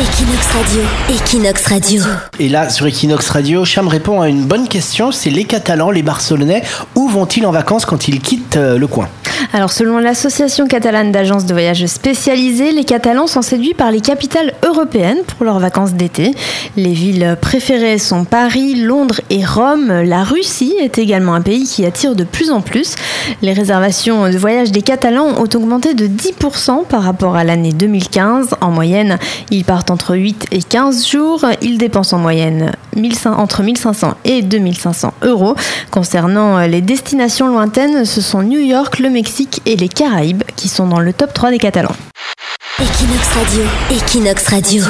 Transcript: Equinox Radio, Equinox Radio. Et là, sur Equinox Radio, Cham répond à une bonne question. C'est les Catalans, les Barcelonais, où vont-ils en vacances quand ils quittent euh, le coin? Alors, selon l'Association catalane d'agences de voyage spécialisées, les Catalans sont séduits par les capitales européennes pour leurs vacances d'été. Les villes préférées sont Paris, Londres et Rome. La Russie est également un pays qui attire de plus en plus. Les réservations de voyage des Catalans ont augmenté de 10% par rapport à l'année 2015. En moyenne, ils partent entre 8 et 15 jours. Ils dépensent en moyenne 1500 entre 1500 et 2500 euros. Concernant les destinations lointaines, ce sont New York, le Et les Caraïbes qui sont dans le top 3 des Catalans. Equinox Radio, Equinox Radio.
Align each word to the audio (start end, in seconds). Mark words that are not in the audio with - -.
Equinox 0.00 0.46
Radio, 0.52 0.82
Equinox 1.08 1.66
Radio. 1.66 2.02
Et 2.38 2.48
là, 2.48 2.70
sur 2.70 2.86
Equinox 2.86 3.30
Radio, 3.30 3.64
Cham 3.64 3.88
répond 3.88 4.20
à 4.20 4.28
une 4.28 4.44
bonne 4.44 4.68
question. 4.68 5.10
C'est 5.10 5.30
les 5.30 5.42
Catalans, 5.42 5.90
les 5.90 6.04
Barcelonais, 6.04 6.62
où 6.94 7.08
vont-ils 7.08 7.44
en 7.44 7.50
vacances 7.50 7.84
quand 7.84 8.06
ils 8.06 8.20
quittent 8.20 8.58
euh, 8.58 8.78
le 8.78 8.86
coin? 8.86 9.08
Alors, 9.54 9.72
selon 9.72 9.98
l'Association 9.98 10.66
catalane 10.66 11.10
d'agences 11.10 11.46
de 11.46 11.54
voyage 11.54 11.86
spécialisées, 11.86 12.70
les 12.70 12.84
Catalans 12.84 13.26
sont 13.26 13.40
séduits 13.40 13.72
par 13.72 13.90
les 13.90 14.02
capitales 14.02 14.52
européennes 14.62 15.22
pour 15.26 15.46
leurs 15.46 15.58
vacances 15.58 15.94
d'été. 15.94 16.34
Les 16.76 16.92
villes 16.92 17.36
préférées 17.40 17.96
sont 17.96 18.26
Paris, 18.26 18.74
Londres 18.74 19.22
et 19.30 19.44
Rome. 19.46 20.02
La 20.02 20.22
Russie 20.22 20.74
est 20.78 20.98
également 20.98 21.32
un 21.32 21.40
pays 21.40 21.64
qui 21.64 21.86
attire 21.86 22.14
de 22.14 22.24
plus 22.24 22.50
en 22.50 22.60
plus. 22.60 22.94
Les 23.40 23.54
réservations 23.54 24.30
de 24.30 24.36
voyage 24.36 24.70
des 24.70 24.82
Catalans 24.82 25.28
ont 25.38 25.48
augmenté 25.54 25.94
de 25.94 26.06
10% 26.06 26.84
par 26.84 27.02
rapport 27.02 27.34
à 27.34 27.42
l'année 27.42 27.72
2015. 27.72 28.50
En 28.60 28.70
moyenne, 28.70 29.18
ils 29.50 29.64
partent 29.64 29.90
entre 29.90 30.14
8 30.14 30.48
et 30.50 30.62
15 30.62 31.08
jours. 31.08 31.46
Ils 31.62 31.78
dépensent 31.78 32.14
en 32.14 32.20
moyenne 32.20 32.72
1500 32.96 33.38
entre 33.38 33.62
1500 33.62 34.14
et 34.26 34.42
2500 34.42 35.14
euros. 35.22 35.54
Concernant 35.90 36.60
les 36.66 36.82
destinations 36.82 37.48
lointaines, 37.48 38.04
ce 38.04 38.20
sont 38.20 38.42
New 38.42 38.60
York, 38.60 38.98
le 38.98 39.08
Et 39.66 39.76
les 39.76 39.88
Caraïbes 39.88 40.42
qui 40.56 40.68
sont 40.68 40.88
dans 40.88 40.98
le 40.98 41.12
top 41.12 41.32
3 41.32 41.50
des 41.50 41.58
Catalans. 41.58 41.94
Equinox 42.80 43.28
Radio, 43.34 43.62
Equinox 43.90 44.48
Radio. 44.48 44.84